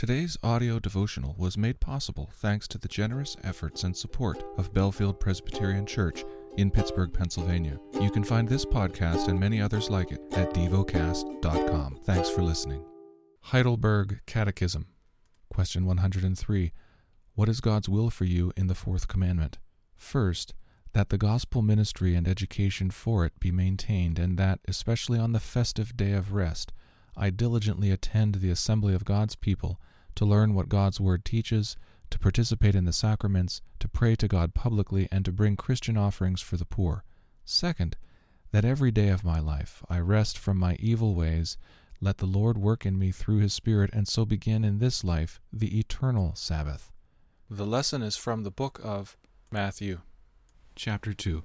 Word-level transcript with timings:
Today's 0.00 0.38
audio 0.42 0.78
devotional 0.78 1.34
was 1.36 1.58
made 1.58 1.78
possible 1.78 2.30
thanks 2.36 2.66
to 2.68 2.78
the 2.78 2.88
generous 2.88 3.36
efforts 3.44 3.84
and 3.84 3.94
support 3.94 4.42
of 4.56 4.72
Bellefield 4.72 5.20
Presbyterian 5.20 5.84
Church 5.84 6.24
in 6.56 6.70
Pittsburgh, 6.70 7.12
Pennsylvania. 7.12 7.78
You 8.00 8.10
can 8.10 8.24
find 8.24 8.48
this 8.48 8.64
podcast 8.64 9.28
and 9.28 9.38
many 9.38 9.60
others 9.60 9.90
like 9.90 10.10
it 10.10 10.22
at 10.32 10.54
devocast.com. 10.54 11.98
Thanks 12.04 12.30
for 12.30 12.40
listening. 12.40 12.82
Heidelberg 13.42 14.20
Catechism. 14.24 14.86
Question 15.52 15.84
103. 15.84 16.72
What 17.34 17.50
is 17.50 17.60
God's 17.60 17.90
will 17.90 18.08
for 18.08 18.24
you 18.24 18.54
in 18.56 18.68
the 18.68 18.74
fourth 18.74 19.06
commandment? 19.06 19.58
First, 19.98 20.54
that 20.94 21.10
the 21.10 21.18
gospel 21.18 21.60
ministry 21.60 22.14
and 22.14 22.26
education 22.26 22.90
for 22.90 23.26
it 23.26 23.38
be 23.38 23.52
maintained, 23.52 24.18
and 24.18 24.38
that, 24.38 24.60
especially 24.66 25.18
on 25.18 25.32
the 25.32 25.40
festive 25.40 25.94
day 25.94 26.12
of 26.12 26.32
rest, 26.32 26.72
I 27.14 27.28
diligently 27.28 27.90
attend 27.90 28.36
the 28.36 28.50
assembly 28.50 28.94
of 28.94 29.04
God's 29.04 29.36
people 29.36 29.78
to 30.16 30.24
learn 30.24 30.54
what 30.54 30.68
God's 30.68 31.00
Word 31.00 31.24
teaches, 31.24 31.76
to 32.10 32.18
participate 32.18 32.74
in 32.74 32.84
the 32.84 32.92
sacraments, 32.92 33.62
to 33.78 33.88
pray 33.88 34.16
to 34.16 34.28
God 34.28 34.54
publicly, 34.54 35.08
and 35.10 35.24
to 35.24 35.32
bring 35.32 35.56
Christian 35.56 35.96
offerings 35.96 36.40
for 36.40 36.56
the 36.56 36.64
poor. 36.64 37.04
Second, 37.44 37.96
that 38.52 38.64
every 38.64 38.90
day 38.90 39.08
of 39.08 39.24
my 39.24 39.38
life 39.38 39.82
I 39.88 39.98
rest 40.00 40.36
from 40.36 40.58
my 40.58 40.74
evil 40.80 41.14
ways, 41.14 41.56
let 42.00 42.18
the 42.18 42.26
Lord 42.26 42.58
work 42.58 42.86
in 42.86 42.98
me 42.98 43.12
through 43.12 43.38
His 43.38 43.52
Spirit, 43.52 43.90
and 43.92 44.08
so 44.08 44.24
begin 44.24 44.64
in 44.64 44.78
this 44.78 45.04
life 45.04 45.40
the 45.52 45.78
eternal 45.78 46.34
Sabbath. 46.34 46.90
The 47.48 47.66
lesson 47.66 48.02
is 48.02 48.16
from 48.16 48.42
the 48.42 48.50
book 48.50 48.80
of 48.82 49.16
Matthew, 49.50 50.00
chapter 50.74 51.12
2. 51.12 51.42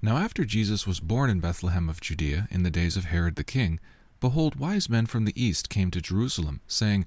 Now 0.00 0.16
after 0.16 0.44
Jesus 0.44 0.86
was 0.86 1.00
born 1.00 1.30
in 1.30 1.40
Bethlehem 1.40 1.88
of 1.88 2.00
Judea 2.00 2.48
in 2.50 2.62
the 2.62 2.70
days 2.70 2.96
of 2.96 3.06
Herod 3.06 3.36
the 3.36 3.44
king, 3.44 3.80
behold, 4.20 4.56
wise 4.56 4.88
men 4.88 5.06
from 5.06 5.24
the 5.24 5.42
east 5.42 5.68
came 5.68 5.90
to 5.90 6.00
Jerusalem, 6.00 6.60
saying, 6.66 7.06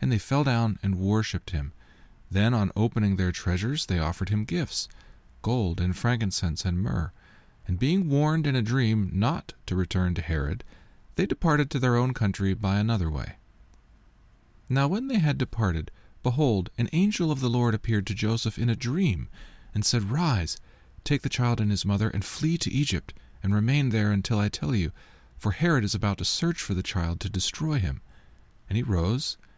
and 0.00 0.10
they 0.10 0.18
fell 0.18 0.44
down 0.44 0.78
and 0.82 0.98
worshipped 0.98 1.50
him. 1.50 1.72
Then, 2.30 2.54
on 2.54 2.72
opening 2.76 3.16
their 3.16 3.32
treasures, 3.32 3.86
they 3.86 3.98
offered 3.98 4.28
him 4.28 4.44
gifts 4.44 4.88
gold 5.42 5.80
and 5.80 5.96
frankincense 5.96 6.64
and 6.64 6.82
myrrh. 6.82 7.12
And 7.66 7.78
being 7.78 8.10
warned 8.10 8.46
in 8.46 8.56
a 8.56 8.62
dream 8.62 9.10
not 9.12 9.54
to 9.66 9.76
return 9.76 10.14
to 10.14 10.22
Herod, 10.22 10.64
they 11.16 11.26
departed 11.26 11.70
to 11.70 11.78
their 11.78 11.96
own 11.96 12.14
country 12.14 12.52
by 12.52 12.78
another 12.78 13.10
way. 13.10 13.36
Now, 14.68 14.86
when 14.88 15.08
they 15.08 15.18
had 15.18 15.38
departed, 15.38 15.90
behold, 16.22 16.70
an 16.78 16.88
angel 16.92 17.32
of 17.32 17.40
the 17.40 17.48
Lord 17.48 17.74
appeared 17.74 18.06
to 18.08 18.14
Joseph 18.14 18.58
in 18.58 18.68
a 18.68 18.76
dream, 18.76 19.28
and 19.74 19.84
said, 19.84 20.10
Rise, 20.10 20.58
take 21.04 21.22
the 21.22 21.28
child 21.28 21.60
and 21.60 21.70
his 21.70 21.84
mother, 21.84 22.08
and 22.10 22.24
flee 22.24 22.58
to 22.58 22.70
Egypt, 22.70 23.14
and 23.42 23.54
remain 23.54 23.90
there 23.90 24.12
until 24.12 24.38
I 24.38 24.48
tell 24.48 24.74
you, 24.74 24.92
for 25.38 25.52
Herod 25.52 25.84
is 25.84 25.94
about 25.94 26.18
to 26.18 26.24
search 26.24 26.60
for 26.60 26.74
the 26.74 26.82
child 26.82 27.20
to 27.20 27.30
destroy 27.30 27.78
him. 27.78 28.00
And 28.68 28.76
he 28.76 28.82
rose 28.82 29.38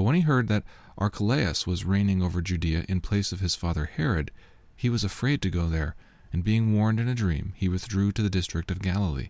But 0.00 0.04
when 0.04 0.14
he 0.14 0.22
heard 0.22 0.48
that 0.48 0.64
Archelaus 0.96 1.66
was 1.66 1.84
reigning 1.84 2.22
over 2.22 2.40
Judea 2.40 2.86
in 2.88 3.02
place 3.02 3.32
of 3.32 3.40
his 3.40 3.54
father 3.54 3.84
Herod, 3.84 4.30
he 4.74 4.88
was 4.88 5.04
afraid 5.04 5.42
to 5.42 5.50
go 5.50 5.68
there, 5.68 5.94
and 6.32 6.42
being 6.42 6.74
warned 6.74 6.98
in 6.98 7.06
a 7.06 7.14
dream, 7.14 7.52
he 7.54 7.68
withdrew 7.68 8.10
to 8.12 8.22
the 8.22 8.30
district 8.30 8.70
of 8.70 8.80
Galilee. 8.80 9.28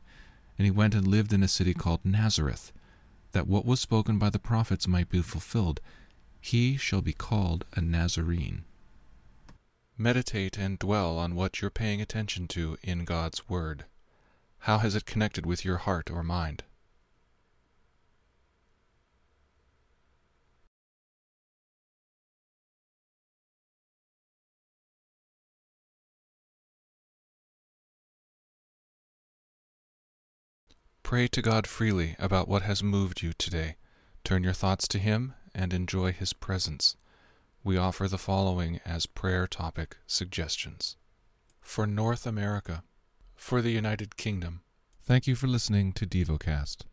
And 0.57 0.67
he 0.67 0.71
went 0.71 0.95
and 0.95 1.09
lived 1.09 1.33
in 1.33 1.43
a 1.43 1.49
city 1.49 1.75
called 1.75 2.05
Nazareth, 2.05 2.71
that 3.33 3.49
what 3.49 3.67
was 3.67 3.81
spoken 3.81 4.17
by 4.17 4.31
the 4.31 4.39
prophets 4.39 4.87
might 4.87 5.09
be 5.09 5.23
fulfilled 5.23 5.81
He 6.41 6.77
shall 6.77 7.03
be 7.03 7.15
called 7.15 7.65
a 7.75 7.81
Nazarene. 7.81 8.63
Meditate 9.99 10.57
and 10.57 10.79
dwell 10.79 11.19
on 11.19 11.35
what 11.35 11.61
you're 11.61 11.71
paying 11.73 12.01
attention 12.01 12.47
to 12.47 12.79
in 12.85 13.05
God's 13.05 13.49
Word. 13.49 13.87
How 14.59 14.79
has 14.79 14.95
it 14.95 15.05
connected 15.05 15.47
with 15.47 15.65
your 15.65 15.79
heart 15.79 16.13
or 16.13 16.23
mind? 16.23 16.63
Pray 31.11 31.27
to 31.27 31.43
God 31.43 31.67
freely 31.67 32.15
about 32.21 32.47
what 32.47 32.63
has 32.63 32.85
moved 32.85 33.21
you 33.21 33.33
today. 33.33 33.75
Turn 34.23 34.45
your 34.45 34.53
thoughts 34.53 34.87
to 34.87 34.99
Him 35.01 35.35
and 35.53 35.73
enjoy 35.73 36.13
His 36.13 36.33
presence. 36.33 36.95
We 37.65 37.77
offer 37.77 38.07
the 38.07 38.17
following 38.17 38.79
as 38.87 39.07
prayer 39.07 39.49
topic 39.49 39.97
suggestions 40.07 40.97
For 41.61 41.85
North 41.85 42.29
America, 42.29 42.85
for 43.35 43.61
the 43.61 43.73
United 43.73 44.17
Kingdom. 44.17 44.61
Thank 45.03 45.27
you 45.27 45.35
for 45.35 45.49
listening 45.49 45.93
to 45.95 46.07
DevoCast. 46.07 46.85